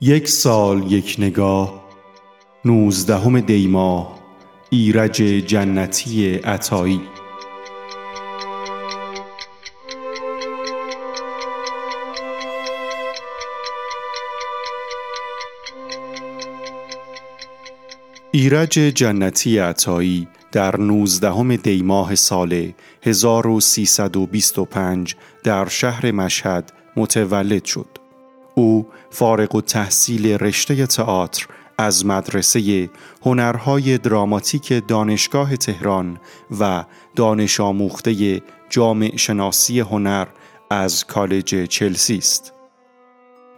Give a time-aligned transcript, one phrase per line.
[0.00, 1.84] یک سال یک نگاه
[2.64, 4.18] نوزدهم دیماه
[4.70, 7.00] ایرج جنتی عطایی
[18.30, 28.07] ایرج جنتی عطایی در نوزدهم دیماه سال 1325 در شهر مشهد متولد شد.
[28.58, 31.46] او فارغ و تحصیل رشته تئاتر
[31.78, 32.90] از مدرسه
[33.22, 36.18] هنرهای دراماتیک دانشگاه تهران
[36.60, 36.84] و
[37.16, 40.26] دانش آموخته جامع شناسی هنر
[40.70, 42.52] از کالج چلسی است.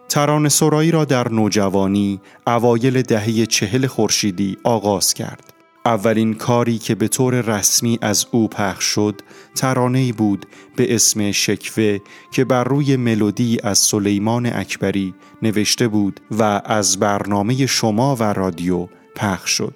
[0.08, 5.52] ترانه سرایی را در نوجوانی اوایل دهه چهل خورشیدی آغاز کرد.
[5.84, 9.20] اولین کاری که به طور رسمی از او پخش شد
[9.54, 10.46] ترانه‌ای بود
[10.76, 11.98] به اسم شکوه
[12.32, 18.88] که بر روی ملودی از سلیمان اکبری نوشته بود و از برنامه شما و رادیو
[19.16, 19.74] پخش شد.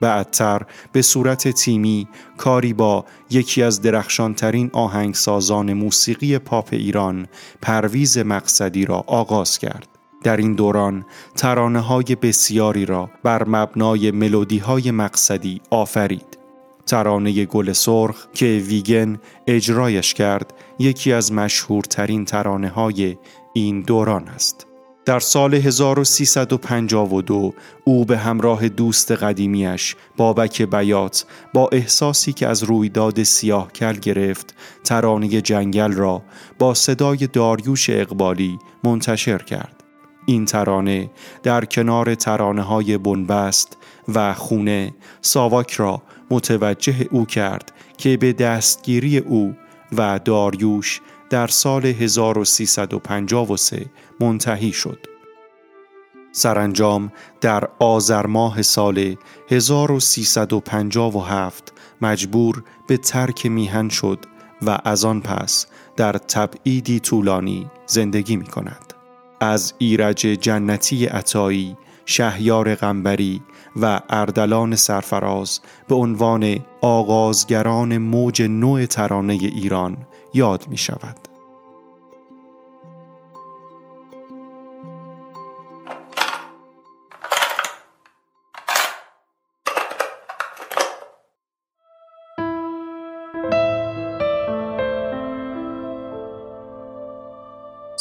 [0.00, 0.62] بعدتر
[0.92, 7.26] به صورت تیمی کاری با یکی از درخشانترین آهنگسازان موسیقی پاپ ایران
[7.62, 9.97] پرویز مقصدی را آغاز کرد.
[10.24, 11.04] در این دوران
[11.36, 16.38] ترانه های بسیاری را بر مبنای ملودی های مقصدی آفرید.
[16.86, 23.16] ترانه گل سرخ که ویگن اجرایش کرد یکی از مشهورترین ترانه های
[23.52, 24.68] این دوران است.
[25.08, 33.22] در سال 1352 او به همراه دوست قدیمیش بابک بیات با احساسی که از رویداد
[33.22, 36.22] سیاه کل گرفت ترانه جنگل را
[36.58, 39.77] با صدای داریوش اقبالی منتشر کرد.
[40.28, 41.10] این ترانه
[41.42, 43.76] در کنار ترانه های بنبست
[44.14, 49.54] و خونه ساواک را متوجه او کرد که به دستگیری او
[49.92, 53.86] و داریوش در سال 1353
[54.20, 55.06] منتهی شد.
[56.32, 59.16] سرانجام در آذر ماه سال
[59.50, 64.18] 1357 مجبور به ترک میهن شد
[64.62, 65.66] و از آن پس
[65.96, 68.97] در تبعیدی طولانی زندگی می کند.
[69.40, 71.76] از ایرج جنتی عطایی،
[72.06, 73.42] شهیار غنبری
[73.80, 79.96] و اردلان سرفراز به عنوان آغازگران موج نوع ترانه ایران
[80.34, 81.27] یاد می شود.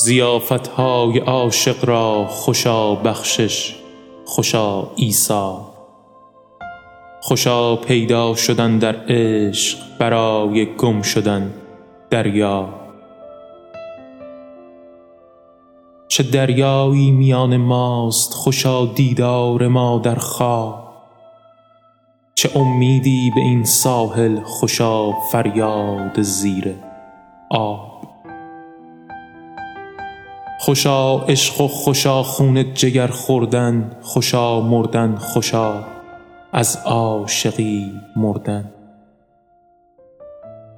[0.08, 3.76] زیافت های عاشق را خوشا بخشش
[4.26, 5.74] خوشا ایسا
[7.22, 11.54] خوشا پیدا شدن در عشق برای گم شدن
[12.10, 12.70] دریا.
[16.08, 20.94] چه دریایی میان ماست خوشا دیدار ما در خواب
[22.36, 26.76] چه امیدی به این ساحل خوشا فریاد زیر
[27.52, 28.07] آب.
[30.68, 35.84] خوشا عشق و خوشا خون جگر خوردن خوشا مردن خوشا
[36.54, 38.72] از عاشقی مردن.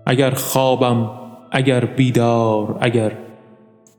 [0.05, 1.11] اگر خوابم
[1.51, 3.17] اگر بیدار اگر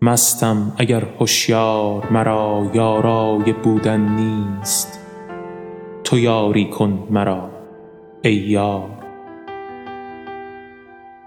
[0.02, 4.98] مستم اگر هوشیار مرا یارای بودن نیست
[6.04, 7.50] تو یاری کن مرا
[8.22, 8.90] ای یار.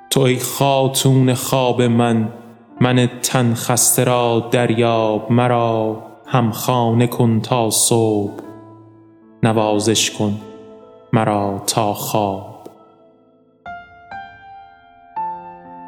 [0.10, 2.43] تو ای خاتون خواب من
[2.84, 8.44] من تن خسته را دریاب مرا هم خانه کن تا صبح.
[9.44, 10.40] نوازش کن
[11.14, 12.68] مرا تا خواب.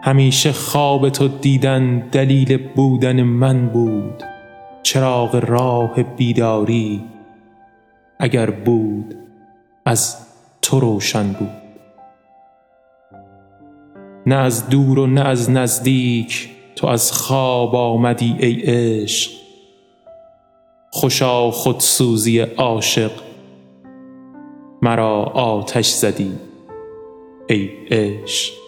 [0.04, 4.24] همیشه خواب تو دیدن دلیل بودن من بود.
[4.84, 7.04] چراغ راه بیداری
[8.20, 9.16] اگر بود
[9.86, 10.28] از
[10.62, 11.50] تو روشن بود.
[14.26, 19.32] نه از دور و نه از نزدیک تو از خواب آمدی ای عشق.
[20.92, 23.12] خوشا خودسوزی عاشق.
[24.82, 26.32] مرا آتش زدی
[27.50, 28.65] ای عشق.